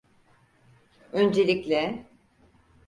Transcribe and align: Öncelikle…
Öncelikle… 1.13 2.05